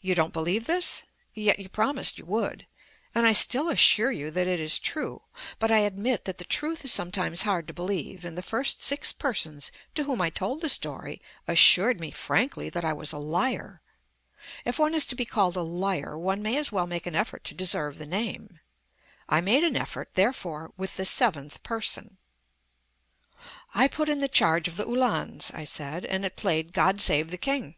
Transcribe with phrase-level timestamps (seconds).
[0.00, 1.04] You don't believe this?
[1.32, 2.66] Yet you promised you would...
[3.14, 5.22] and I still assure you that it is true.
[5.60, 9.12] But I admit that the truth is sometimes hard to believe, and the first six
[9.12, 13.80] persons to whom I told the story assured me frankly that I was a liar.
[14.64, 17.44] If one is to be called a liar, one may as well make an effort
[17.44, 18.58] to deserve the name.
[19.28, 22.18] I made an effort, therefore, with the seventh person.
[23.72, 27.30] "I put in 'The Charge of the Uhlans,'" I said, "and it played 'God Save
[27.30, 27.76] the King.'"